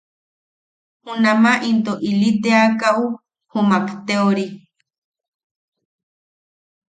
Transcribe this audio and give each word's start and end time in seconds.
Junama 1.05 1.51
itom 1.69 1.99
ili 2.09 2.29
teakaʼu 2.43 3.05
jumak 3.51 3.85
te 4.05 4.13
ori. 4.29 4.45